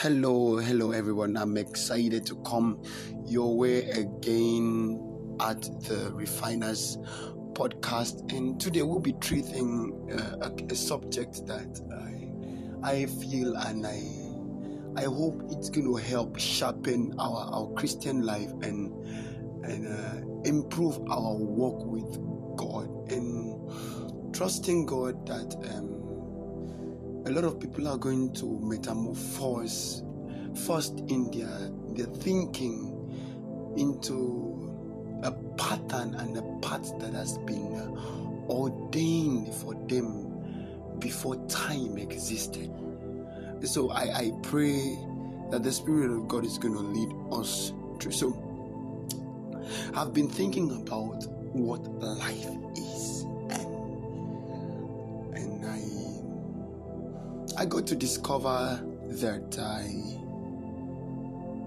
Hello, 0.00 0.58
hello 0.58 0.92
everyone. 0.92 1.36
I'm 1.36 1.56
excited 1.56 2.24
to 2.26 2.36
come 2.46 2.80
your 3.26 3.56
way 3.56 3.90
again 3.90 5.02
at 5.40 5.60
the 5.88 6.12
Refiners 6.14 6.98
podcast. 7.54 8.32
And 8.32 8.60
today 8.60 8.82
we'll 8.82 9.00
be 9.00 9.14
treating 9.14 10.08
uh, 10.12 10.46
a, 10.46 10.72
a, 10.72 10.76
subject 10.76 11.44
that 11.48 11.80
I, 12.84 12.88
I 12.92 13.06
feel 13.06 13.56
and 13.56 13.84
I, 13.84 15.02
I 15.02 15.06
hope 15.06 15.42
it's 15.50 15.68
going 15.68 15.88
to 15.88 15.96
help 15.96 16.38
sharpen 16.38 17.16
our, 17.18 17.52
our 17.52 17.72
Christian 17.72 18.22
life 18.22 18.52
and, 18.62 18.92
and 19.64 19.88
uh, 19.88 20.48
improve 20.48 20.96
our 21.10 21.34
walk 21.34 21.84
with 21.84 22.56
God 22.56 23.10
and 23.10 24.32
trusting 24.32 24.86
God 24.86 25.26
that. 25.26 25.56
Um, 25.74 25.97
a 27.26 27.30
lot 27.30 27.44
of 27.44 27.60
people 27.60 27.88
are 27.88 27.98
going 27.98 28.32
to 28.34 28.58
metamorphose 28.60 30.02
first 30.66 31.00
in 31.08 31.30
their 31.30 31.70
their 31.94 32.06
thinking 32.16 32.94
into 33.76 35.20
a 35.22 35.32
pattern 35.56 36.14
and 36.14 36.36
a 36.36 36.42
path 36.66 36.92
that 37.00 37.12
has 37.12 37.38
been 37.38 37.74
uh, 37.74 38.50
ordained 38.50 39.52
for 39.54 39.74
them 39.88 40.28
before 40.98 41.36
time 41.46 41.98
existed. 41.98 42.70
So 43.62 43.90
I, 43.90 44.02
I 44.02 44.32
pray 44.42 44.96
that 45.50 45.62
the 45.62 45.72
Spirit 45.72 46.10
of 46.10 46.28
God 46.28 46.44
is 46.44 46.58
going 46.58 46.74
to 46.74 46.80
lead 46.80 47.10
us 47.32 47.72
through. 48.00 48.12
So 48.12 48.48
I've 49.94 50.12
been 50.12 50.28
thinking 50.28 50.70
about 50.82 51.26
what 51.52 51.84
life 52.00 52.46
is 52.76 53.17
I 57.58 57.64
got 57.64 57.88
to 57.88 57.96
discover 57.96 58.80
that 59.08 59.58
I 59.58 59.90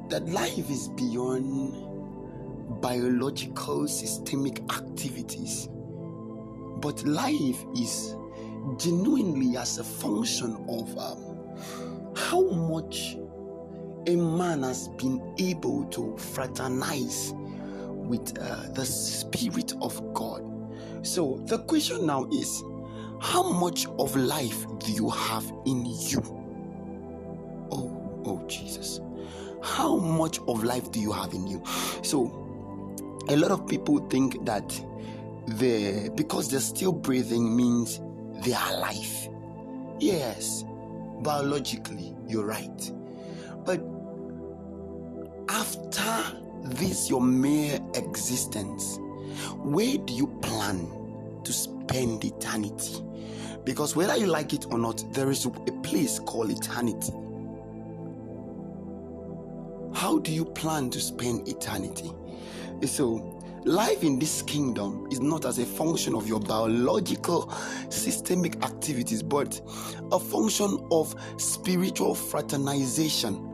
that 0.07 0.25
life 0.29 0.69
is 0.69 0.87
beyond 0.87 2.79
biological 2.81 3.89
systemic 3.89 4.61
activities, 4.71 5.67
but 6.77 7.03
life 7.03 7.65
is 7.77 8.15
genuinely 8.77 9.57
as 9.57 9.79
a 9.79 9.83
function 9.83 10.55
of 10.69 10.97
um, 10.97 12.15
how 12.15 12.41
much 12.41 13.17
a 14.07 14.15
man 14.15 14.63
has 14.63 14.87
been 14.87 15.21
able 15.39 15.83
to 15.87 16.15
fraternize 16.15 17.33
with 17.89 18.39
uh, 18.39 18.69
the 18.71 18.85
Spirit 18.85 19.73
of 19.81 20.13
God. 20.13 20.41
So 21.05 21.41
the 21.47 21.59
question 21.59 22.05
now 22.05 22.29
is 22.31 22.63
how 23.21 23.43
much 23.43 23.85
of 23.99 24.15
life 24.15 24.65
do 24.79 24.91
you 24.91 25.07
have 25.07 25.45
in 25.67 25.85
you? 25.85 26.21
Oh, 27.71 28.23
oh, 28.25 28.43
Jesus. 28.47 28.99
How 29.61 29.95
much 29.97 30.39
of 30.47 30.63
life 30.63 30.91
do 30.91 30.99
you 30.99 31.11
have 31.11 31.31
in 31.35 31.45
you? 31.45 31.61
So, 32.01 32.25
a 33.29 33.35
lot 33.35 33.51
of 33.51 33.67
people 33.67 33.99
think 34.09 34.43
that 34.45 34.67
they 35.45 36.09
because 36.15 36.49
they're 36.49 36.59
still 36.59 36.91
breathing 36.91 37.55
means 37.55 38.01
they 38.43 38.53
are 38.53 38.71
alive. 38.71 39.29
Yes, 39.99 40.65
biologically, 41.21 42.15
you're 42.27 42.47
right. 42.47 42.91
But 43.63 43.83
after 45.47 46.39
this, 46.63 47.07
your 47.07 47.21
mere 47.21 47.79
existence, 47.93 48.97
where 49.59 49.97
do 49.97 50.11
you 50.11 50.25
plan 50.41 50.89
to 51.43 51.53
spend 51.53 52.25
eternity? 52.25 53.03
Because 53.63 53.95
whether 53.95 54.17
you 54.17 54.25
like 54.25 54.53
it 54.53 54.65
or 54.71 54.77
not, 54.77 55.03
there 55.13 55.29
is 55.29 55.45
a 55.45 55.49
place 55.49 56.19
called 56.19 56.49
eternity. 56.49 57.13
How 59.93 60.19
do 60.19 60.31
you 60.31 60.45
plan 60.45 60.89
to 60.89 60.99
spend 60.99 61.47
eternity? 61.47 62.11
So, 62.85 63.39
life 63.63 64.03
in 64.03 64.17
this 64.17 64.41
kingdom 64.41 65.07
is 65.11 65.19
not 65.19 65.45
as 65.45 65.59
a 65.59 65.65
function 65.65 66.15
of 66.15 66.27
your 66.27 66.39
biological 66.39 67.51
systemic 67.89 68.63
activities, 68.63 69.21
but 69.21 69.61
a 70.11 70.19
function 70.19 70.87
of 70.91 71.13
spiritual 71.37 72.15
fraternization. 72.15 73.47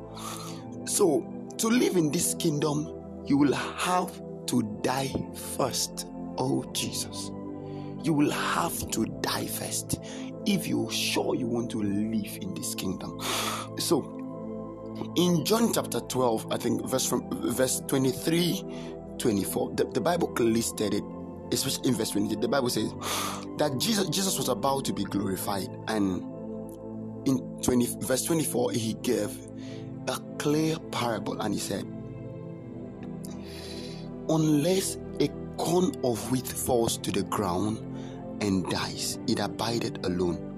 So, 0.86 1.26
to 1.58 1.68
live 1.68 1.98
in 1.98 2.12
this 2.12 2.34
kingdom, 2.36 2.94
you 3.26 3.38
will 3.38 3.54
have 3.54 4.22
to 4.46 4.80
die 4.82 5.12
first. 5.58 6.08
Oh, 6.38 6.64
Jesus 6.72 7.32
you 8.08 8.14
will 8.14 8.32
have 8.32 8.90
to 8.92 9.06
die 9.22 9.46
first 9.46 10.00
if 10.46 10.66
you're 10.66 10.90
sure 10.90 11.36
you 11.36 11.46
want 11.46 11.70
to 11.70 11.84
live 11.84 12.38
in 12.42 12.54
this 12.56 12.74
kingdom. 12.74 13.20
So, 13.78 14.14
in 15.18 15.44
John 15.44 15.74
chapter 15.74 16.00
12, 16.00 16.52
I 16.52 16.58
think 16.58 16.88
verse 16.88 17.06
from 17.06 17.30
verse 17.52 17.82
23, 17.88 18.64
24, 19.18 19.74
the, 19.76 19.84
the 19.86 20.00
Bible 20.02 20.30
clearly 20.30 20.62
stated, 20.62 21.04
especially 21.52 21.90
in 21.90 21.96
verse 21.96 22.12
20, 22.12 22.36
the 22.36 22.48
Bible 22.48 22.70
says 22.70 22.94
that 23.58 23.78
Jesus 23.78 24.08
Jesus 24.08 24.38
was 24.38 24.48
about 24.48 24.86
to 24.86 24.94
be 24.94 25.04
glorified, 25.04 25.68
and 25.90 26.24
in 27.28 27.40
20 27.62 27.98
verse 28.00 28.24
24, 28.24 28.72
he 28.72 28.94
gave 29.04 29.30
a 30.08 30.18
clear 30.38 30.80
parable, 30.92 31.40
and 31.42 31.54
he 31.54 31.60
said, 31.60 31.86
Unless 34.30 34.98
a 35.20 35.28
corn 35.58 35.94
of 36.04 36.32
wheat 36.32 36.48
falls 36.48 36.98
to 37.00 37.12
the 37.12 37.24
ground 37.24 37.80
and 38.42 38.68
dies, 38.70 39.20
it 39.28 39.40
abideth 39.40 40.06
alone. 40.06 40.54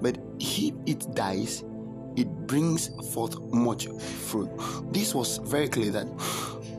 But 0.00 0.18
if 0.38 0.74
it 0.86 1.14
dies, 1.14 1.64
it 2.16 2.28
brings 2.46 2.88
forth 3.12 3.38
much 3.52 3.88
fruit. 3.88 4.50
This 4.92 5.14
was 5.14 5.38
very 5.38 5.68
clear 5.68 5.90
that 5.92 6.06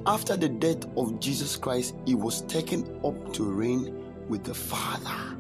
after 0.06 0.38
the 0.38 0.50
death 0.50 0.86
of 0.96 1.20
Jesus 1.20 1.56
Christ, 1.56 1.96
he 2.06 2.16
was 2.16 2.42
taken 2.44 3.00
up 3.03 3.34
to 3.34 3.44
reign 3.44 4.03
with 4.30 4.44
the 4.44 4.53
Father. 4.53 5.38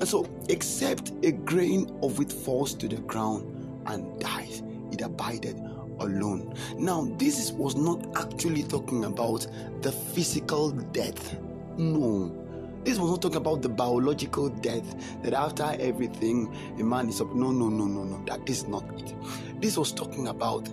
And 0.00 0.08
so, 0.08 0.28
except 0.48 1.12
a 1.22 1.32
grain 1.32 1.96
of 2.02 2.18
wheat 2.18 2.32
falls 2.32 2.74
to 2.74 2.88
the 2.88 2.96
ground 2.96 3.82
and 3.86 4.20
dies, 4.20 4.62
it 4.92 5.02
abideth 5.02 5.58
alone. 6.00 6.54
Now, 6.76 7.04
this 7.18 7.52
was 7.52 7.76
not 7.76 8.06
actually 8.16 8.64
talking 8.64 9.04
about 9.04 9.46
the 9.82 9.92
physical 9.92 10.70
death. 10.70 11.36
No. 11.76 12.43
This 12.84 12.98
was 12.98 13.10
not 13.10 13.22
talking 13.22 13.38
about 13.38 13.62
the 13.62 13.68
biological 13.68 14.50
death 14.50 15.22
that 15.22 15.32
after 15.32 15.74
everything 15.80 16.54
a 16.78 16.84
man 16.84 17.08
is 17.08 17.20
up. 17.20 17.34
No, 17.34 17.50
no, 17.50 17.68
no, 17.68 17.86
no, 17.86 18.04
no. 18.04 18.24
That 18.26 18.48
is 18.48 18.68
not 18.68 18.84
it. 19.00 19.14
This 19.60 19.78
was 19.78 19.92
talking 19.92 20.28
about 20.28 20.68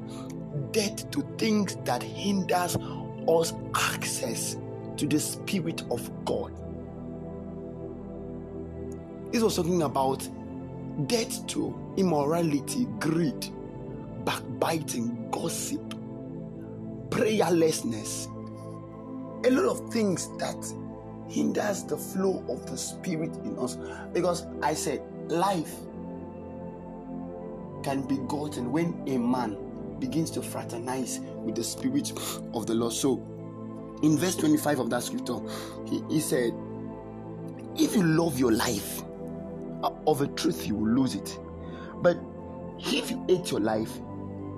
death 0.74 1.10
to 1.12 1.22
things 1.38 1.78
that 1.86 2.04
hinders 2.04 2.76
us 3.28 3.54
access 3.76 4.58
to 4.98 5.08
the 5.08 5.20
spirit 5.20 5.84
of 5.90 6.10
God. 6.26 6.54
This 9.32 9.42
was 9.42 9.56
talking 9.56 9.84
about 9.84 10.28
death 11.08 11.48
to 11.48 11.74
immorality, 11.96 12.86
greed, 13.00 13.48
backbiting, 14.26 15.30
gossip, 15.32 15.96
prayerlessness, 17.10 18.28
a 19.46 19.50
lot 19.50 19.66
of 19.66 19.90
things 19.94 20.28
that 20.38 20.58
hinders 21.32 21.84
the 21.84 21.98
flow 21.98 22.44
of 22.50 22.66
the 22.70 22.78
spirit 22.78 23.36
in 23.44 23.58
us. 23.58 23.78
Because 24.14 24.46
I 24.62 24.74
said, 24.74 25.02
life 25.28 25.74
can 27.84 28.02
be 28.08 28.18
gotten 28.28 28.72
when 28.72 29.02
a 29.08 29.18
man 29.18 29.58
begins 30.00 30.32
to 30.32 30.42
fraternize 30.42 31.20
with 31.38 31.56
the 31.56 31.64
spirit 31.64 32.12
of 32.54 32.68
the 32.68 32.74
Lord. 32.74 32.94
So, 32.94 33.26
in 34.04 34.18
verse 34.18 34.36
25 34.36 34.80
of 34.80 34.90
that 34.90 35.04
scripture, 35.04 35.40
he, 35.88 36.04
he 36.10 36.20
said, 36.20 36.54
If 37.76 37.96
you 37.96 38.04
love 38.04 38.40
your 38.40 38.52
life, 38.52 39.04
of 40.08 40.22
a 40.22 40.28
truth, 40.28 40.68
you 40.68 40.76
will 40.76 40.90
lose 40.90 41.16
it. 41.16 41.40
But 42.02 42.18
if 42.80 43.12
you 43.12 43.24
hate 43.28 43.52
your 43.52 43.60
life, 43.60 43.92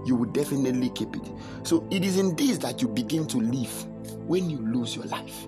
you 0.05 0.15
will 0.15 0.29
definitely 0.31 0.89
keep 0.89 1.15
it. 1.15 1.29
So 1.63 1.87
it 1.91 2.03
is 2.03 2.17
in 2.17 2.35
this 2.35 2.57
that 2.59 2.81
you 2.81 2.87
begin 2.87 3.27
to 3.27 3.37
live 3.37 3.85
when 4.27 4.49
you 4.49 4.57
lose 4.57 4.95
your 4.95 5.05
life 5.05 5.47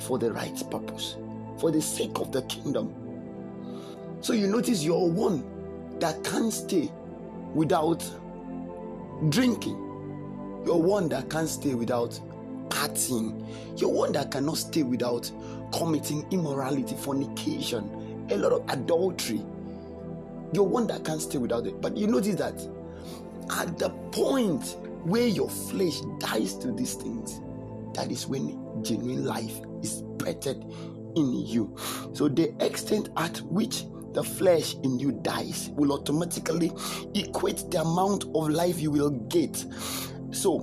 for 0.00 0.18
the 0.18 0.32
right 0.32 0.62
purpose, 0.70 1.16
for 1.58 1.70
the 1.70 1.80
sake 1.80 2.18
of 2.18 2.32
the 2.32 2.42
kingdom. 2.42 2.94
So 4.20 4.32
you 4.32 4.46
notice 4.46 4.82
you're 4.82 5.08
one 5.08 5.44
that 6.00 6.22
can't 6.24 6.52
stay 6.52 6.90
without 7.54 8.04
drinking. 9.28 9.76
You're 10.64 10.76
one 10.76 11.08
that 11.10 11.30
can't 11.30 11.48
stay 11.48 11.74
without 11.74 12.18
partying. 12.68 13.46
You're 13.80 13.90
one 13.90 14.12
that 14.12 14.30
cannot 14.30 14.58
stay 14.58 14.82
without 14.82 15.30
committing 15.72 16.26
immorality, 16.30 16.94
fornication, 16.96 18.26
a 18.30 18.36
lot 18.36 18.52
of 18.52 18.68
adultery. 18.68 19.42
You're 20.52 20.64
one 20.64 20.86
that 20.88 21.04
can't 21.04 21.22
stay 21.22 21.38
without 21.38 21.66
it. 21.66 21.80
But 21.80 21.96
you 21.96 22.06
notice 22.06 22.34
that 22.36 22.54
at 23.50 23.78
the 23.78 23.90
point 24.12 24.76
where 25.04 25.26
your 25.26 25.48
flesh 25.48 26.00
dies 26.18 26.54
to 26.56 26.72
these 26.72 26.94
things, 26.94 27.40
that 27.94 28.10
is 28.10 28.26
when 28.26 28.48
genuine 28.82 29.24
life 29.24 29.60
is 29.82 30.02
bettered 30.18 30.62
in 31.16 31.46
you. 31.46 31.76
So, 32.12 32.28
the 32.28 32.54
extent 32.64 33.08
at 33.16 33.38
which 33.42 33.84
the 34.12 34.22
flesh 34.22 34.74
in 34.82 34.98
you 34.98 35.12
dies 35.22 35.70
will 35.74 35.92
automatically 35.92 36.72
equate 37.14 37.64
the 37.70 37.80
amount 37.80 38.24
of 38.34 38.48
life 38.48 38.80
you 38.80 38.90
will 38.90 39.10
get. 39.10 39.64
So, 40.32 40.58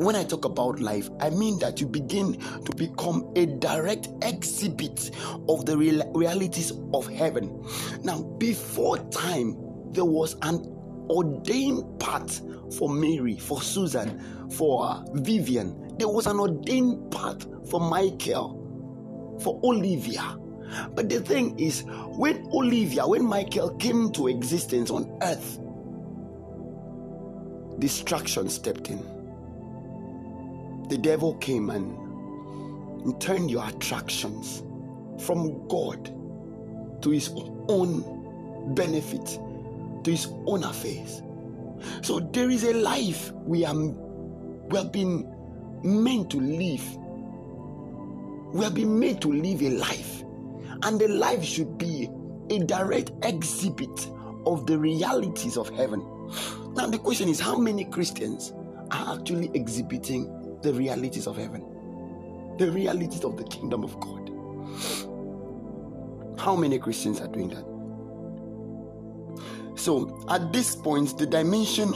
when 0.00 0.16
I 0.16 0.24
talk 0.24 0.46
about 0.46 0.80
life, 0.80 1.10
I 1.20 1.28
mean 1.28 1.58
that 1.58 1.78
you 1.78 1.86
begin 1.86 2.38
to 2.64 2.74
become 2.74 3.30
a 3.36 3.44
direct 3.44 4.08
exhibit 4.22 5.10
of 5.46 5.66
the 5.66 5.76
real- 5.76 6.10
realities 6.14 6.72
of 6.94 7.06
heaven. 7.06 7.62
Now, 8.02 8.22
before 8.38 8.96
time, 9.10 9.56
there 9.92 10.06
was 10.06 10.36
an 10.40 10.64
ordained 11.10 12.00
path 12.00 12.40
for 12.78 12.88
Mary, 12.88 13.36
for 13.36 13.60
Susan, 13.60 14.48
for 14.50 14.86
uh, 14.86 15.02
Vivian. 15.16 15.89
There 16.00 16.08
was 16.08 16.26
an 16.26 16.40
ordained 16.40 17.12
path 17.12 17.46
for 17.68 17.78
Michael, 17.78 19.38
for 19.42 19.60
Olivia. 19.62 20.36
But 20.94 21.10
the 21.10 21.20
thing 21.20 21.58
is, 21.60 21.84
when 22.16 22.48
Olivia, 22.54 23.06
when 23.06 23.24
Michael 23.24 23.70
came 23.76 24.10
to 24.12 24.28
existence 24.28 24.90
on 24.90 25.18
earth, 25.22 25.58
distraction 27.78 28.48
stepped 28.48 28.88
in 28.88 28.98
the 30.88 30.98
devil 30.98 31.34
came 31.34 31.70
and, 31.70 33.20
turned 33.20 33.50
your 33.50 33.66
attractions 33.66 34.62
from 35.24 35.68
God 35.68 36.06
to 37.02 37.10
his 37.10 37.30
own 37.68 38.74
benefit, 38.74 39.38
to 40.04 40.10
his 40.10 40.28
own 40.46 40.64
affairs. 40.64 41.22
So 42.02 42.20
there 42.20 42.50
is 42.50 42.64
a 42.64 42.72
life 42.74 43.32
we 43.32 43.64
are 43.64 43.74
we 43.74 44.78
have 44.78 44.92
been 44.92 45.30
meant 45.82 46.30
to 46.30 46.40
live. 46.40 46.84
We 48.52 48.64
have 48.64 48.74
been 48.74 48.98
made 48.98 49.20
to 49.22 49.32
live 49.32 49.62
a 49.62 49.70
life, 49.70 50.22
and 50.82 51.00
the 51.00 51.08
life 51.08 51.44
should 51.44 51.78
be 51.78 52.08
a 52.50 52.58
direct 52.58 53.12
exhibit 53.22 54.08
of 54.46 54.66
the 54.66 54.78
realities 54.78 55.56
of 55.56 55.68
heaven. 55.70 56.00
Now, 56.74 56.86
the 56.88 56.98
question 56.98 57.28
is 57.28 57.40
how 57.40 57.56
many 57.56 57.84
Christians 57.84 58.52
are 58.90 59.18
actually 59.18 59.50
exhibiting 59.54 60.58
the 60.62 60.72
realities 60.74 61.26
of 61.26 61.36
heaven, 61.36 61.64
the 62.58 62.70
realities 62.70 63.24
of 63.24 63.36
the 63.36 63.44
kingdom 63.44 63.84
of 63.84 63.98
God. 64.00 64.30
How 66.38 66.56
many 66.56 66.78
Christians 66.78 67.20
are 67.20 67.28
doing 67.28 67.48
that? 67.50 67.64
So, 69.78 70.24
at 70.28 70.52
this 70.52 70.74
point, 70.74 71.16
the 71.18 71.26
dimension 71.26 71.94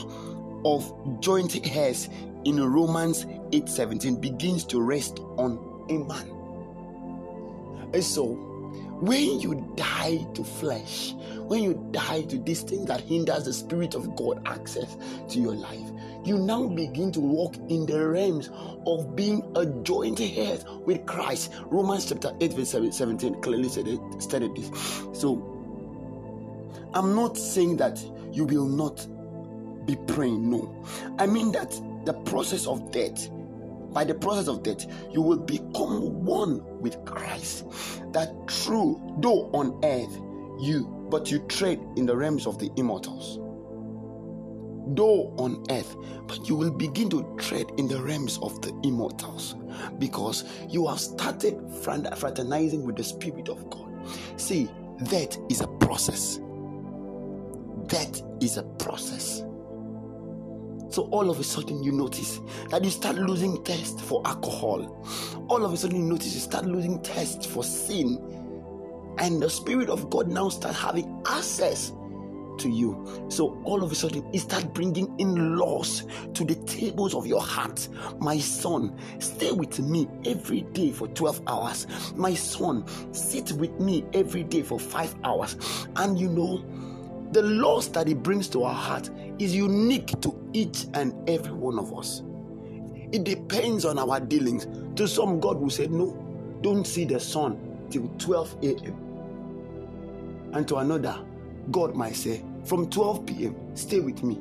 of 0.64 1.20
joint 1.20 1.66
heirs 1.76 2.08
in 2.44 2.62
Romans 2.62 3.26
8:17 3.52 4.20
begins 4.20 4.64
to 4.64 4.80
rest 4.80 5.20
on 5.36 5.58
a 5.88 5.98
man. 5.98 6.30
And 7.92 8.02
so, 8.02 8.34
when 9.00 9.40
you 9.40 9.72
die 9.76 10.26
to 10.34 10.44
flesh, 10.44 11.14
when 11.46 11.62
you 11.62 11.88
die 11.90 12.22
to 12.22 12.38
this 12.38 12.62
thing 12.62 12.86
that 12.86 13.00
hinders 13.00 13.44
the 13.44 13.52
Spirit 13.52 13.94
of 13.94 14.16
God 14.16 14.42
access 14.46 14.96
to 15.28 15.40
your 15.40 15.54
life, 15.54 15.90
you 16.24 16.38
now 16.38 16.66
begin 16.66 17.12
to 17.12 17.20
walk 17.20 17.54
in 17.68 17.86
the 17.86 18.08
realms 18.08 18.50
of 18.86 19.14
being 19.14 19.42
a 19.56 19.66
joint 19.66 20.20
heir 20.20 20.58
with 20.86 21.04
Christ. 21.06 21.52
Romans 21.66 22.06
chapter 22.06 22.32
8, 22.40 22.52
verse 22.54 22.70
17 22.70 23.42
clearly 23.42 23.68
stated 23.68 24.56
this. 24.56 24.70
So, 25.12 25.50
I'm 26.94 27.14
not 27.14 27.36
saying 27.36 27.76
that 27.76 28.02
you 28.32 28.44
will 28.44 28.66
not 28.66 29.06
be 29.86 29.96
praying. 30.06 30.50
No. 30.50 30.84
I 31.18 31.26
mean 31.26 31.52
that 31.52 31.70
the 32.04 32.12
process 32.12 32.66
of 32.66 32.90
death, 32.90 33.30
by 33.92 34.04
the 34.04 34.14
process 34.14 34.48
of 34.48 34.62
death, 34.62 34.86
you 35.12 35.22
will 35.22 35.38
become 35.38 36.24
one 36.24 36.62
with 36.80 37.04
Christ. 37.04 37.64
That 38.12 38.32
true, 38.48 39.00
though 39.18 39.50
on 39.52 39.78
earth, 39.84 40.20
you, 40.60 41.06
but 41.10 41.30
you 41.30 41.40
tread 41.48 41.80
in 41.96 42.06
the 42.06 42.16
realms 42.16 42.46
of 42.46 42.58
the 42.58 42.70
immortals 42.76 43.38
though 44.88 45.32
on 45.38 45.64
earth, 45.70 45.96
but 46.26 46.48
you 46.48 46.54
will 46.54 46.70
begin 46.70 47.08
to 47.10 47.36
tread 47.38 47.66
in 47.78 47.88
the 47.88 48.00
realms 48.02 48.38
of 48.42 48.60
the 48.62 48.68
immortals 48.84 49.54
because 49.98 50.44
you 50.68 50.86
have 50.86 51.00
started 51.00 51.58
fraternizing 51.82 52.84
with 52.84 52.96
the 52.96 53.04
Spirit 53.04 53.48
of 53.48 53.68
God. 53.70 53.90
See, 54.36 54.68
that 55.00 55.38
is 55.50 55.60
a 55.60 55.66
process. 55.66 56.38
That 57.88 58.22
is 58.40 58.56
a 58.56 58.62
process. 58.62 59.44
So 60.94 61.08
all 61.10 61.28
of 61.28 61.40
a 61.40 61.42
sudden 61.42 61.82
you 61.82 61.90
notice 61.90 62.40
that 62.70 62.84
you 62.84 62.90
start 62.90 63.16
losing 63.16 63.64
taste 63.64 64.00
for 64.00 64.22
alcohol. 64.24 65.04
All 65.48 65.64
of 65.64 65.72
a 65.72 65.76
sudden 65.76 65.96
you 65.96 66.04
notice 66.04 66.32
you 66.34 66.40
start 66.40 66.66
losing 66.66 67.02
taste 67.02 67.48
for 67.48 67.64
sin. 67.64 68.16
And 69.18 69.42
the 69.42 69.50
Spirit 69.50 69.88
of 69.88 70.08
God 70.08 70.28
now 70.28 70.48
start 70.50 70.76
having 70.76 71.20
access 71.26 71.92
to 72.58 72.68
you. 72.68 73.26
So 73.28 73.60
all 73.64 73.82
of 73.82 73.90
a 73.90 73.94
sudden, 73.96 74.24
it 74.32 74.38
starts 74.38 74.66
bringing 74.66 75.12
in 75.18 75.56
laws 75.56 76.06
to 76.32 76.44
the 76.44 76.54
tables 76.54 77.12
of 77.16 77.26
your 77.26 77.42
heart. 77.42 77.88
My 78.20 78.38
son, 78.38 78.96
stay 79.18 79.50
with 79.50 79.80
me 79.80 80.06
every 80.24 80.60
day 80.60 80.92
for 80.92 81.08
12 81.08 81.42
hours. 81.48 81.88
My 82.14 82.34
son, 82.34 82.84
sit 83.12 83.50
with 83.50 83.80
me 83.80 84.04
every 84.12 84.44
day 84.44 84.62
for 84.62 84.78
five 84.78 85.12
hours. 85.24 85.56
And 85.96 86.20
you 86.20 86.28
know, 86.28 86.64
the 87.34 87.42
laws 87.42 87.88
that 87.90 88.08
it 88.08 88.22
brings 88.22 88.48
to 88.48 88.62
our 88.62 88.72
heart 88.72 89.10
is 89.40 89.54
unique 89.54 90.18
to 90.22 90.34
each 90.52 90.86
and 90.94 91.12
every 91.28 91.52
one 91.52 91.78
of 91.78 91.92
us. 91.96 92.22
It 93.12 93.24
depends 93.24 93.84
on 93.84 93.98
our 93.98 94.20
dealings. 94.20 94.68
To 94.96 95.08
some, 95.08 95.40
God 95.40 95.58
will 95.58 95.70
say, 95.70 95.88
No, 95.88 96.16
don't 96.62 96.86
see 96.86 97.04
the 97.04 97.18
sun 97.18 97.58
till 97.90 98.08
12 98.18 98.56
a.m. 98.62 100.50
And 100.52 100.66
to 100.68 100.76
another, 100.76 101.18
God 101.72 101.96
might 101.96 102.14
say, 102.14 102.44
from 102.64 102.88
12 102.88 103.26
p.m., 103.26 103.56
stay 103.76 103.98
with 103.98 104.22
me. 104.22 104.38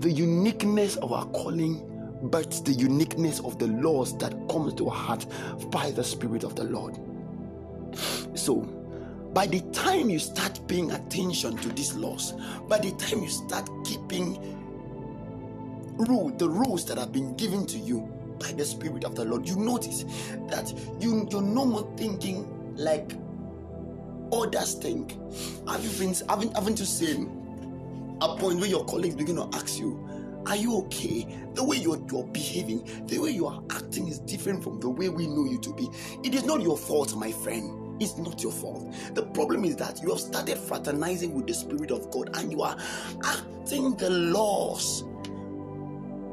The 0.00 0.10
uniqueness 0.10 0.96
of 0.96 1.12
our 1.12 1.24
calling 1.26 1.88
but 2.22 2.64
the 2.64 2.72
uniqueness 2.72 3.40
of 3.40 3.58
the 3.58 3.66
laws 3.66 4.16
that 4.18 4.32
comes 4.48 4.74
to 4.74 4.88
our 4.88 4.94
heart 4.94 5.26
by 5.70 5.90
the 5.90 6.04
Spirit 6.04 6.44
of 6.44 6.54
the 6.54 6.64
Lord. 6.64 6.96
So, 8.34 8.81
by 9.32 9.46
the 9.46 9.60
time 9.72 10.10
you 10.10 10.18
start 10.18 10.60
paying 10.68 10.90
attention 10.90 11.56
to 11.56 11.68
these 11.70 11.94
laws, 11.94 12.32
by 12.68 12.78
the 12.78 12.90
time 12.92 13.22
you 13.22 13.30
start 13.30 13.68
keeping 13.84 14.58
rule 15.96 16.30
the 16.30 16.48
rules 16.48 16.84
that 16.86 16.98
have 16.98 17.12
been 17.12 17.34
given 17.36 17.66
to 17.66 17.78
you 17.78 18.00
by 18.38 18.52
the 18.52 18.64
Spirit 18.64 19.04
of 19.04 19.14
the 19.14 19.24
Lord, 19.24 19.48
you 19.48 19.56
notice 19.56 20.04
that 20.48 20.72
you, 21.00 21.28
you're 21.30 21.42
no 21.42 21.64
more 21.64 21.90
thinking 21.96 22.76
like 22.76 23.12
others 24.32 24.74
think. 24.74 25.16
Have 25.68 25.84
you 25.84 25.90
been 25.98 26.14
having 26.28 26.52
haven't 26.52 26.78
you 26.78 26.84
seen 26.86 27.38
a 28.20 28.36
point 28.36 28.60
where 28.60 28.68
your 28.68 28.84
colleagues 28.84 29.14
begin 29.14 29.36
to 29.36 29.48
ask 29.54 29.78
you, 29.78 30.08
Are 30.46 30.56
you 30.56 30.76
okay? 30.78 31.26
The 31.54 31.64
way 31.64 31.76
you're, 31.76 32.00
you're 32.10 32.24
behaving, 32.24 33.06
the 33.06 33.18
way 33.18 33.30
you 33.30 33.46
are 33.46 33.62
acting 33.70 34.08
is 34.08 34.18
different 34.20 34.62
from 34.62 34.80
the 34.80 34.88
way 34.88 35.08
we 35.08 35.26
know 35.26 35.44
you 35.44 35.58
to 35.60 35.72
be. 35.74 35.88
It 36.24 36.34
is 36.34 36.44
not 36.44 36.62
your 36.62 36.76
fault, 36.76 37.14
my 37.16 37.32
friend. 37.32 37.81
It's 38.02 38.18
not 38.18 38.42
your 38.42 38.52
fault. 38.52 38.92
The 39.14 39.22
problem 39.22 39.64
is 39.64 39.76
that 39.76 40.02
you 40.02 40.10
have 40.10 40.20
started 40.20 40.58
fraternizing 40.58 41.34
with 41.34 41.46
the 41.46 41.54
Spirit 41.54 41.90
of 41.90 42.10
God 42.10 42.36
and 42.36 42.50
you 42.50 42.62
are 42.62 42.76
acting 43.24 43.94
the 43.96 44.10
laws. 44.10 45.04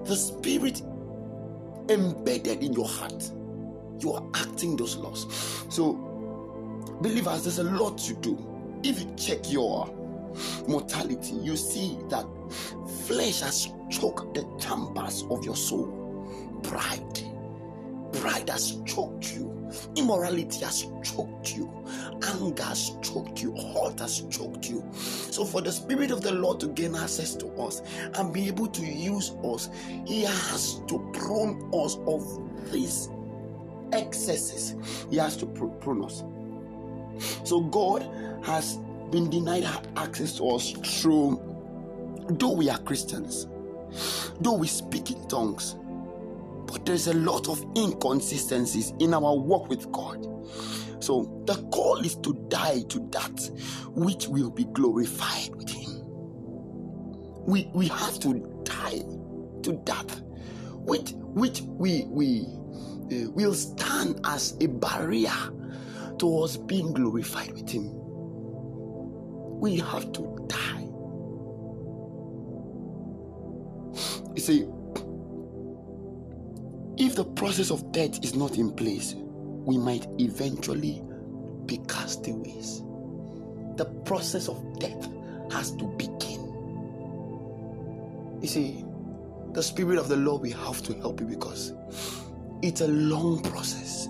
The 0.06 0.16
Spirit 0.16 0.82
embedded 1.90 2.64
in 2.64 2.74
your 2.74 2.88
heart. 2.88 3.32
You 4.00 4.14
are 4.14 4.24
acting 4.36 4.78
those 4.78 4.96
laws. 4.98 5.28
So 5.70 6.10
Believers, 7.02 7.44
there's 7.44 7.60
a 7.60 7.64
lot 7.64 7.98
to 8.00 8.14
do. 8.16 8.38
If 8.84 9.00
you 9.00 9.14
check 9.16 9.52
your 9.52 9.88
mortality, 10.68 11.34
you 11.36 11.56
see 11.56 11.98
that 12.10 12.26
flesh 13.08 13.40
has 13.40 13.70
choked 13.90 14.34
the 14.34 14.46
chambers 14.60 15.24
of 15.30 15.46
your 15.46 15.56
soul. 15.56 16.60
Pride. 16.62 17.29
Pride 18.14 18.50
has 18.50 18.78
choked 18.86 19.34
you. 19.34 19.48
Immorality 19.96 20.60
has 20.66 20.88
choked 21.04 21.56
you. 21.56 21.72
Anger 22.24 22.64
has 22.64 22.92
choked 23.02 23.42
you. 23.42 23.56
Hurt 23.56 24.00
has 24.00 24.22
choked 24.30 24.70
you. 24.70 24.84
So, 24.94 25.46
for 25.46 25.62
the 25.62 25.72
Spirit 25.72 26.12
of 26.12 26.22
the 26.22 26.32
Lord 26.32 26.60
to 26.62 26.68
gain 26.68 26.96
access 26.96 27.36
to 27.36 27.48
us 27.62 27.82
and 28.16 28.34
be 28.34 28.48
able 28.48 28.68
to 28.68 28.86
use 28.86 29.32
us, 29.44 29.70
He 30.06 30.24
has 30.24 30.82
to 30.88 31.12
prune 31.14 31.70
us 31.74 31.98
of 32.08 32.72
these 32.72 33.10
excesses. 33.92 34.76
He 35.10 35.18
has 35.18 35.38
to 35.38 35.46
prune 35.46 36.04
us. 36.04 36.24
So 37.44 37.62
God 37.62 38.04
has 38.44 38.78
been 39.12 39.30
denied 39.30 39.66
access 39.96 40.38
to 40.38 40.50
us 40.50 40.72
through, 40.72 41.42
though 42.30 42.54
we 42.54 42.70
are 42.70 42.78
Christians, 42.80 43.48
though 44.40 44.54
we 44.54 44.68
speak 44.68 45.12
in 45.12 45.28
tongues, 45.28 45.76
but 46.72 46.86
there's 46.86 47.08
a 47.08 47.14
lot 47.14 47.50
of 47.50 47.66
inconsistencies 47.76 48.94
in 49.00 49.14
our 49.14 49.36
walk 49.36 49.70
with 49.70 49.92
God. 49.92 50.24
So 51.00 51.42
the 51.46 51.56
call 51.72 52.00
is 52.06 52.16
to 52.18 52.34
die 52.50 52.82
to 52.90 53.00
that 53.12 53.50
which 53.96 54.28
will 54.28 54.52
be 54.52 54.66
glorified 54.66 55.56
with 55.56 55.70
Him. 55.70 56.04
We 57.46 57.70
we 57.74 57.88
have 57.88 58.20
to 58.20 58.34
die 58.64 59.00
to 59.64 59.82
that 59.86 60.22
which 60.86 61.12
which 61.34 61.62
we 61.62 62.06
we 62.08 62.46
uh, 63.12 63.32
will 63.32 63.54
stand 63.56 64.20
as 64.26 64.56
a 64.62 64.68
barrier 64.68 65.34
towards 66.20 66.58
being 66.58 66.94
glorified 66.94 67.52
with 67.54 67.70
Him. 67.70 67.90
We 69.60 69.78
have 69.78 70.12
to 70.14 70.46
die. 70.48 70.86
You 74.36 74.42
see, 74.42 74.68
if 77.00 77.16
the 77.16 77.24
process 77.24 77.72
of 77.72 77.92
death 77.94 78.24
is 78.24 78.36
not 78.36 78.58
in 78.58 78.72
place, 78.72 79.16
we 79.16 79.78
might 79.78 80.06
eventually 80.20 81.02
be 81.66 81.78
castaways. 81.88 82.84
The 83.78 83.86
process 84.06 84.50
of 84.50 84.80
death 84.80 85.08
has 85.52 85.72
to 85.78 85.86
begin. 85.98 86.70
You 88.42 88.48
see, 88.48 88.86
the 89.54 89.64
Spirit 89.64 89.98
of 89.98 90.10
the 90.10 90.18
Lord 90.18 90.42
will 90.42 90.58
have 90.58 90.82
to 90.84 90.94
help 90.96 91.22
you 91.22 91.28
because 91.28 91.74
it's 92.62 92.82
a 92.82 92.88
long 92.88 93.42
process. 93.44 94.10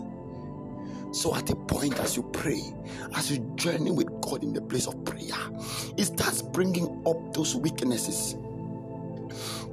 So, 1.12 1.36
at 1.36 1.50
a 1.50 1.55
point 1.55 2.00
as 2.00 2.17
you 2.17 2.24
pray, 2.34 2.62
as 3.15 3.31
you 3.31 3.39
journey 3.55 3.91
with 3.91 4.10
God 4.22 4.43
in 4.43 4.53
the 4.53 4.62
place 4.62 4.88
of 4.88 5.03
prayer, 5.05 5.36
it 5.98 6.05
starts 6.05 6.41
bringing 6.41 7.03
up 7.05 7.34
those 7.34 7.55
weaknesses, 7.55 8.36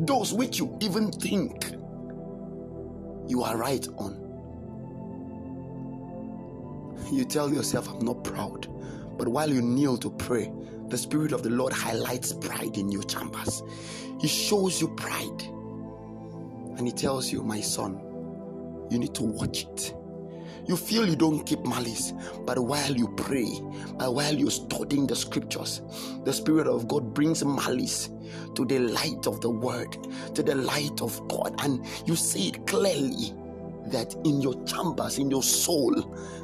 those 0.01 0.33
which 0.33 0.59
you 0.59 0.77
even 0.81 1.13
think 1.13 1.76
you 3.29 3.43
are 3.43 3.57
right 3.57 3.87
on. 3.99 4.23
You 7.13 7.25
tell 7.25 7.53
yourself, 7.53 7.89
I'm 7.89 8.05
not 8.05 8.25
proud. 8.25 8.67
But 9.17 9.29
while 9.29 9.51
you 9.51 9.63
kneel 9.63 9.97
to 9.99 10.11
pray, 10.11 10.53
the 10.89 10.99
Spirit 10.99 11.33
of 11.33 11.43
the 11.43 11.51
Lord 11.51 11.73
highlights 11.73 12.33
pride 12.33 12.77
in 12.77 12.91
your 12.91 13.03
chambers. 13.05 13.63
He 14.21 14.29
shows 14.29 14.81
you 14.81 14.89
pride. 14.89 15.43
And 16.77 16.87
He 16.87 16.93
tells 16.93 17.33
you, 17.33 17.43
My 17.43 17.61
son, 17.61 18.01
you 18.91 18.99
need 18.99 19.15
to 19.15 19.23
watch 19.23 19.65
it. 19.65 19.95
You 20.67 20.77
feel 20.77 21.09
you 21.09 21.15
don't 21.15 21.45
keep 21.45 21.65
malice, 21.65 22.13
but 22.45 22.59
while 22.59 22.93
you 22.93 23.09
pray, 23.17 23.61
but 23.99 24.15
while 24.15 24.35
you're 24.35 24.51
studying 24.51 25.07
the 25.07 25.15
scriptures, 25.15 25.81
the 26.25 26.33
Spirit 26.33 26.67
of 26.67 26.89
God 26.89 27.15
brings 27.15 27.45
malice 27.45 28.11
to 28.55 28.65
the 28.65 28.81
light 28.81 29.27
of 29.27 29.41
the 29.41 29.51
Word, 29.51 29.97
to 30.35 30.43
the 30.43 30.57
light 30.57 31.01
of 31.01 31.27
God, 31.29 31.55
and 31.63 31.87
you 32.07 32.17
see 32.17 32.49
it 32.49 32.67
clearly 32.67 33.33
that 33.87 34.15
in 34.25 34.41
your 34.41 34.61
chambers, 34.65 35.19
in 35.19 35.31
your 35.31 35.43
soul, 35.45 35.95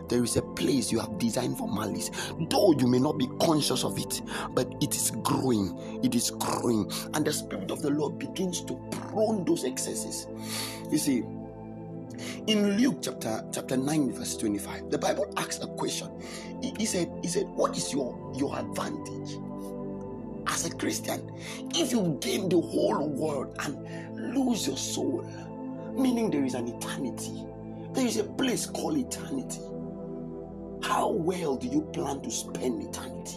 there 0.09 0.23
is 0.23 0.37
a 0.37 0.43
place 0.43 0.93
you 0.93 1.01
have 1.01 1.19
designed 1.19 1.59
for 1.59 1.69
malice. 1.69 2.11
Though 2.49 2.75
you 2.79 2.87
may 2.87 3.01
not 3.01 3.19
be 3.19 3.29
conscious 3.41 3.83
of 3.83 3.99
it, 3.99 4.23
but 4.55 4.73
it 4.81 4.95
is 4.95 5.11
growing, 5.23 6.01
it 6.05 6.15
is 6.15 6.31
growing, 6.31 6.91
and 7.15 7.25
the 7.25 7.33
Spirit 7.33 7.73
of 7.73 7.83
the 7.83 7.91
Lord 7.91 8.19
begins 8.19 8.63
to 8.67 8.75
prune 8.91 9.45
those 9.45 9.65
excesses. 9.65 10.29
You 10.91 10.99
see, 10.99 11.25
in 12.47 12.77
Luke 12.79 12.99
chapter 13.03 13.45
chapter 13.53 13.77
9, 13.77 14.13
verse 14.13 14.37
25, 14.37 14.91
the 14.91 14.99
Bible 14.99 15.33
asks 15.37 15.63
a 15.63 15.67
question. 15.67 16.09
He, 16.63 16.75
he 16.79 16.87
said, 16.87 17.11
He 17.23 17.29
said, 17.29 17.47
What 17.49 17.77
is 17.77 17.93
your, 17.93 18.33
your 18.37 18.59
advantage 18.59 19.39
as 20.47 20.67
a 20.67 20.75
Christian 20.75 21.31
if 21.75 21.93
you 21.93 22.19
gain 22.21 22.49
the 22.49 22.61
whole 22.61 23.09
world 23.09 23.57
and 23.61 24.35
lose 24.35 24.67
your 24.67 24.77
soul? 24.77 25.23
Meaning 25.95 26.31
there 26.31 26.45
is 26.45 26.55
an 26.55 26.69
eternity. 26.69 27.45
There 27.93 28.07
is 28.07 28.17
a 28.17 28.25
place 28.25 28.67
called 28.67 28.99
eternity. 28.99 29.61
How 30.83 31.11
well 31.11 31.57
do 31.57 31.69
you 31.69 31.83
plan 31.93 32.21
to 32.23 32.31
spend 32.31 32.83
eternity? 32.83 33.37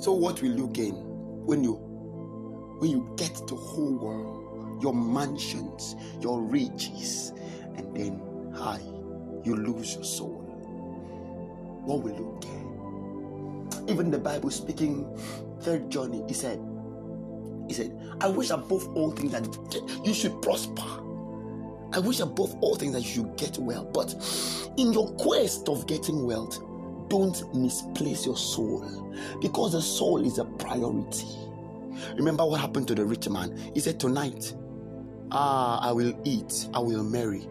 So 0.00 0.12
what 0.12 0.40
will 0.40 0.56
you 0.56 0.68
gain 0.68 0.94
when 1.46 1.64
you 1.64 1.85
when 2.78 2.90
you 2.90 3.08
get 3.16 3.34
the 3.46 3.54
whole 3.54 3.94
world, 3.94 4.82
your 4.82 4.94
mansions, 4.94 5.96
your 6.20 6.42
riches, 6.42 7.32
and 7.76 7.96
then 7.96 8.52
high, 8.54 8.80
you 9.44 9.56
lose 9.56 9.94
your 9.94 10.04
soul? 10.04 10.42
What 11.84 12.02
will 12.02 12.14
you 12.14 12.38
gain? 12.40 13.88
Even 13.88 14.10
the 14.10 14.18
Bible 14.18 14.50
speaking 14.50 15.06
third 15.60 15.90
journey, 15.90 16.22
he 16.26 16.34
said, 16.34 16.60
he 17.68 17.74
said, 17.74 17.98
I 18.20 18.28
wish 18.28 18.50
above 18.50 18.86
all 18.96 19.10
things 19.12 19.32
that 19.32 20.02
you 20.04 20.14
should 20.14 20.40
prosper. 20.42 20.82
I 21.92 21.98
wish 22.00 22.20
above 22.20 22.54
all 22.60 22.74
things 22.76 22.92
that 22.92 23.02
you 23.02 23.08
should 23.08 23.36
get 23.36 23.58
well. 23.58 23.84
But 23.84 24.14
in 24.76 24.92
your 24.92 25.08
quest 25.12 25.68
of 25.68 25.86
getting 25.86 26.26
wealth, 26.26 26.60
don't 27.08 27.54
misplace 27.54 28.26
your 28.26 28.36
soul 28.36 29.14
because 29.40 29.72
the 29.72 29.82
soul 29.82 30.24
is 30.24 30.38
a 30.38 30.44
priority. 30.44 31.26
Remember 32.16 32.44
what 32.44 32.60
happened 32.60 32.88
to 32.88 32.94
the 32.94 33.04
rich 33.04 33.28
man? 33.28 33.56
He 33.74 33.80
said, 33.80 33.98
Tonight, 34.00 34.54
ah, 35.30 35.78
I 35.80 35.92
will 35.92 36.18
eat, 36.24 36.68
I 36.74 36.80
will 36.80 37.04
marry. 37.04 37.48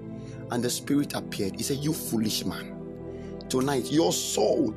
And 0.51 0.63
the 0.63 0.69
spirit 0.69 1.13
appeared. 1.15 1.55
He 1.55 1.63
said, 1.63 1.77
You 1.77 1.93
foolish 1.93 2.45
man. 2.45 2.75
Tonight, 3.49 3.91
your 3.91 4.11
soul 4.11 4.75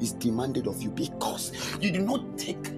is 0.00 0.12
demanded 0.12 0.66
of 0.66 0.82
you 0.82 0.90
because 0.90 1.52
you 1.80 1.90
did 1.90 2.02
not 2.02 2.36
take 2.38 2.70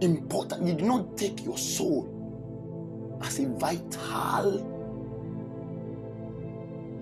important. 0.00 0.66
You 0.66 0.74
did 0.74 0.84
not 0.84 1.16
take 1.16 1.44
your 1.44 1.58
soul 1.58 2.12
as 3.22 3.38
a 3.38 3.48
vital 3.48 4.72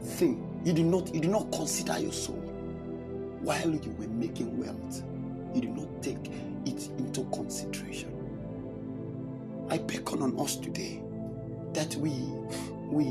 thing. 0.03 0.51
You 0.65 0.73
did 0.73 0.87
not 0.87 1.15
you 1.15 1.21
did 1.21 1.31
not 1.31 1.51
consider 1.53 1.99
your 1.99 2.13
soul 2.13 2.41
while 3.41 3.71
you 3.71 3.91
were 3.99 4.09
making 4.09 4.59
wealth. 4.59 5.03
You 5.55 5.61
did 5.63 5.77
not 5.77 6.03
take 6.03 6.31
it 6.67 6.89
into 6.99 7.25
consideration. 7.33 8.11
I 9.71 9.79
beckon 9.79 10.23
on 10.23 10.39
us 10.39 10.57
today 10.57 11.03
that 11.73 11.95
we 11.97 12.11
we 12.91 13.05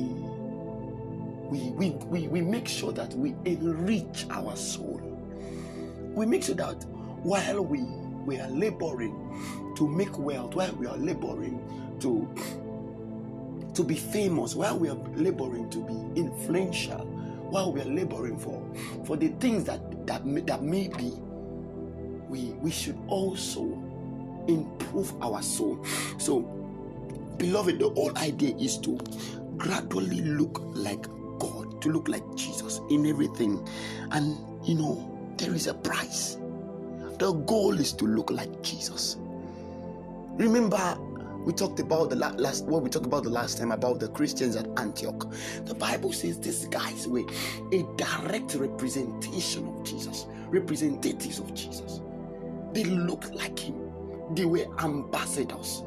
we, 1.54 1.70
we, 1.72 1.90
we, 2.08 2.28
we 2.28 2.42
make 2.42 2.68
sure 2.68 2.92
that 2.94 3.14
we 3.14 3.36
enrich 3.46 4.26
our 4.32 4.56
soul. 4.56 5.00
We 6.16 6.26
make 6.26 6.44
sure 6.44 6.56
that 6.56 6.84
while 7.22 7.64
we, 7.64 7.82
we 8.26 8.40
are 8.40 8.50
laboring 8.50 9.74
to 9.78 9.88
make 9.88 10.18
wealth, 10.18 10.56
while 10.56 10.74
we 10.74 10.88
are 10.88 10.98
laboring 10.98 11.62
to, 12.00 12.28
to 13.76 13.84
be 13.84 13.96
famous, 13.96 14.56
while 14.56 14.78
we 14.80 14.90
are 14.90 14.98
laboring 15.16 15.70
to 15.70 15.80
be 15.84 16.20
influential, 16.20 17.06
while 17.52 17.72
we 17.72 17.82
are 17.82 17.86
laboring 17.86 18.38
for, 18.40 18.64
for 19.06 19.16
the 19.16 19.28
things 19.40 19.64
that, 19.66 20.08
that, 20.08 20.26
may, 20.26 20.42
that 20.42 20.64
may 20.64 20.88
be, 20.88 21.14
we, 22.34 22.46
we 22.64 22.72
should 22.72 22.98
also 23.10 23.62
improve 24.48 25.14
our 25.22 25.44
soul. 25.44 25.86
So, 26.18 26.40
beloved, 27.38 27.78
the 27.78 27.90
whole 27.90 28.18
idea 28.18 28.56
is 28.56 28.80
to 28.80 28.98
gradually 29.56 30.22
look 30.22 30.60
like 30.74 31.04
God, 31.38 31.80
to 31.84 31.90
look 31.90 32.08
like 32.08 32.24
Jesus 32.36 32.82
in 32.90 33.06
everything. 33.06 33.64
And 34.12 34.36
you 34.66 34.74
know, 34.74 35.36
there 35.38 35.54
is 35.54 35.68
a 35.68 35.76
price. 35.76 36.38
The 37.20 37.34
goal 37.46 37.80
is 37.80 37.94
to 37.94 38.06
look 38.06 38.32
like 38.32 38.64
Jesus. 38.64 39.18
Remember, 40.32 40.98
we 41.46 41.54
talked 41.54 41.80
about 41.82 42.10
the 42.10 42.16
last 42.16 42.66
what 42.66 42.82
we 42.82 42.90
talked 42.90 43.06
about 43.06 43.26
the 43.26 43.30
last 43.30 43.60
time 43.60 43.72
about 43.72 44.00
the 44.00 44.08
Christians 44.08 44.56
at 44.56 44.68
Antioch. 44.80 45.32
The 45.66 45.76
Bible 45.76 46.12
says 46.12 46.40
these 46.40 46.66
guys 46.66 47.08
were 47.08 47.26
a 47.72 47.84
direct 47.96 48.56
representation 48.56 49.68
of 49.68 49.84
Jesus, 49.84 50.26
representatives 50.50 51.38
of 51.38 51.54
Jesus. 51.54 52.02
They 52.74 52.84
looked 52.84 53.34
like 53.34 53.58
him. 53.60 53.92
They 54.34 54.46
were 54.46 54.66
ambassadors. 54.80 55.84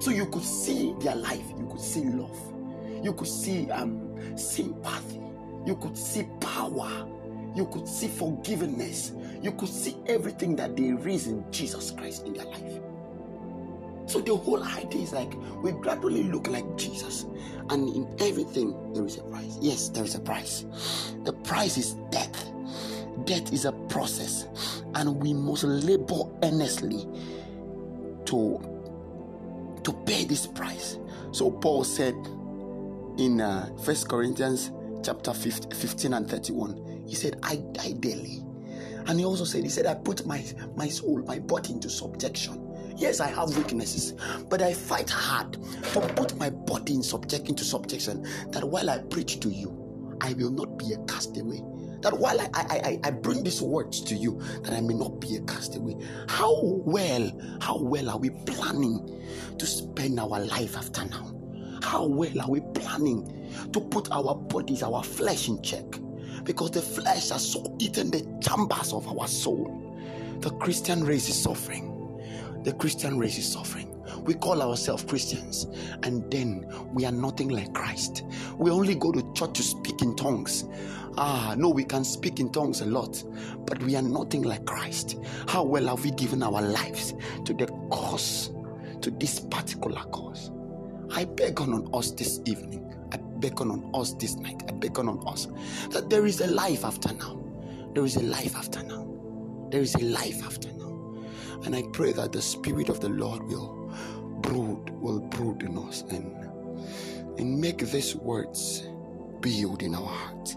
So 0.00 0.10
you 0.10 0.26
could 0.26 0.42
see 0.42 0.94
their 1.00 1.14
life, 1.14 1.44
you 1.56 1.66
could 1.66 1.80
see 1.80 2.02
love, 2.04 2.36
you 3.04 3.12
could 3.12 3.28
see 3.28 3.70
um, 3.70 4.36
sympathy, 4.36 5.20
you 5.66 5.76
could 5.76 5.96
see 5.96 6.26
power, 6.40 7.06
you 7.54 7.66
could 7.66 7.86
see 7.86 8.08
forgiveness, 8.08 9.12
you 9.40 9.52
could 9.52 9.68
see 9.68 9.96
everything 10.06 10.56
that 10.56 10.76
there 10.76 11.08
is 11.08 11.28
in 11.28 11.44
Jesus 11.52 11.92
Christ 11.92 12.26
in 12.26 12.32
their 12.32 12.46
life. 12.46 12.80
So 14.06 14.20
the 14.20 14.34
whole 14.34 14.62
idea 14.64 15.02
is 15.02 15.12
like 15.12 15.32
we 15.62 15.72
gradually 15.72 16.24
look 16.24 16.48
like 16.48 16.64
Jesus, 16.76 17.26
and 17.70 17.88
in 17.94 18.08
everything 18.20 18.94
there 18.94 19.04
is 19.04 19.18
a 19.18 19.22
price. 19.22 19.58
Yes, 19.60 19.90
there 19.90 20.04
is 20.04 20.14
a 20.14 20.20
price. 20.20 20.64
The 21.24 21.32
price 21.32 21.76
is 21.76 21.94
death. 22.10 22.50
Death 23.24 23.52
is 23.52 23.64
a 23.64 23.72
process, 23.72 24.46
and 24.94 25.16
we 25.22 25.32
must 25.32 25.64
labor 25.64 26.24
earnestly 26.42 27.06
to 28.26 28.60
to 29.84 29.92
pay 30.04 30.24
this 30.24 30.46
price. 30.46 30.98
So 31.32 31.50
Paul 31.50 31.84
said 31.84 32.14
in 33.18 33.40
uh, 33.40 33.68
Corinthians 34.08 34.70
chapter 35.02 35.32
15 35.32 36.12
and 36.14 36.28
31, 36.28 37.04
he 37.06 37.14
said, 37.14 37.38
I 37.42 37.56
die 37.72 37.92
daily. 37.92 38.42
And 39.06 39.18
he 39.18 39.24
also 39.24 39.44
said, 39.44 39.64
He 39.64 39.70
said, 39.70 39.86
I 39.86 39.94
put 39.94 40.26
my, 40.26 40.44
my 40.76 40.88
soul, 40.88 41.22
my 41.26 41.38
body 41.38 41.72
into 41.72 41.88
subjection. 41.88 42.64
Yes, 42.96 43.20
I 43.20 43.28
have 43.28 43.56
weaknesses, 43.56 44.14
but 44.50 44.60
I 44.60 44.74
fight 44.74 45.08
hard 45.08 45.54
to 45.54 46.00
put 46.16 46.36
my 46.36 46.50
body 46.50 46.94
in 46.94 47.02
subject 47.02 47.48
into 47.48 47.64
subjection. 47.64 48.26
That 48.50 48.64
while 48.64 48.90
I 48.90 48.98
preach 48.98 49.40
to 49.40 49.48
you, 49.48 50.16
I 50.20 50.34
will 50.34 50.50
not 50.50 50.78
be 50.78 50.92
a 50.92 50.98
castaway. 51.04 51.62
That 52.00 52.16
while 52.16 52.40
I, 52.40 52.48
I, 52.54 52.64
I, 52.64 53.00
I 53.04 53.10
bring 53.10 53.42
these 53.42 53.60
words 53.60 54.00
to 54.02 54.14
you, 54.14 54.40
that 54.62 54.72
I 54.72 54.80
may 54.80 54.94
not 54.94 55.20
be 55.20 55.36
a 55.36 55.40
castaway. 55.42 55.96
How 56.28 56.60
well, 56.62 57.30
how 57.60 57.78
well 57.78 58.10
are 58.10 58.18
we 58.18 58.30
planning 58.30 59.20
to 59.58 59.66
spend 59.66 60.20
our 60.20 60.40
life 60.40 60.76
after 60.76 61.04
now? 61.06 61.34
How 61.82 62.06
well 62.06 62.40
are 62.40 62.50
we 62.50 62.60
planning 62.74 63.50
to 63.72 63.80
put 63.80 64.10
our 64.12 64.34
bodies, 64.34 64.82
our 64.82 65.02
flesh 65.02 65.48
in 65.48 65.60
check? 65.62 65.86
Because 66.44 66.70
the 66.70 66.82
flesh 66.82 67.30
has 67.30 67.52
so 67.52 67.76
eaten 67.78 68.10
the 68.10 68.20
chambers 68.40 68.92
of 68.92 69.06
our 69.08 69.26
soul. 69.26 69.84
The 70.40 70.50
Christian 70.50 71.04
race 71.04 71.28
is 71.28 71.42
suffering. 71.42 71.94
The 72.62 72.72
Christian 72.72 73.18
race 73.18 73.38
is 73.38 73.50
suffering. 73.50 73.94
We 74.22 74.34
call 74.34 74.62
ourselves 74.62 75.04
Christians 75.04 75.66
and 76.02 76.30
then 76.30 76.66
we 76.92 77.04
are 77.04 77.12
nothing 77.12 77.48
like 77.48 77.72
Christ. 77.72 78.24
We 78.56 78.70
only 78.70 78.94
go 78.94 79.12
to 79.12 79.32
church 79.32 79.54
to 79.54 79.62
speak 79.62 80.02
in 80.02 80.16
tongues. 80.16 80.64
Ah, 81.20 81.56
no, 81.58 81.68
we 81.68 81.82
can 81.82 82.04
speak 82.04 82.38
in 82.38 82.48
tongues 82.52 82.80
a 82.80 82.86
lot, 82.86 83.24
but 83.66 83.82
we 83.82 83.96
are 83.96 84.02
nothing 84.02 84.42
like 84.42 84.64
Christ. 84.64 85.16
How 85.48 85.64
well 85.64 85.88
have 85.88 86.04
we 86.04 86.12
given 86.12 86.44
our 86.44 86.62
lives 86.62 87.12
to 87.44 87.52
the 87.52 87.66
cause, 87.90 88.52
to 89.00 89.10
this 89.10 89.40
particular 89.40 90.00
cause? 90.12 90.52
I 91.10 91.24
beg 91.24 91.60
on 91.60 91.90
us 91.92 92.12
this 92.12 92.40
evening. 92.44 92.94
I 93.12 93.16
beckon 93.16 93.72
on 93.72 93.90
us 93.94 94.12
this 94.14 94.36
night. 94.36 94.62
I 94.68 94.70
beckon 94.70 95.08
on 95.08 95.26
us 95.26 95.48
that 95.90 96.08
there 96.08 96.24
is 96.24 96.40
a 96.40 96.46
life 96.46 96.84
after 96.84 97.12
now. 97.12 97.44
There 97.94 98.04
is 98.04 98.14
a 98.14 98.22
life 98.22 98.54
after 98.54 98.84
now. 98.84 99.04
There 99.72 99.82
is 99.82 99.96
a 99.96 100.04
life 100.04 100.44
after 100.44 100.70
now. 100.74 101.18
And 101.64 101.74
I 101.74 101.82
pray 101.92 102.12
that 102.12 102.30
the 102.30 102.40
Spirit 102.42 102.90
of 102.90 103.00
the 103.00 103.08
Lord 103.08 103.42
will 103.42 103.92
brood, 104.40 104.90
will 104.90 105.18
brood 105.18 105.64
in 105.64 105.78
us 105.78 106.02
and, 106.10 106.32
and 107.40 107.60
make 107.60 107.78
these 107.78 108.14
words 108.14 108.88
build 109.40 109.82
in 109.82 109.96
our 109.96 110.06
heart 110.06 110.56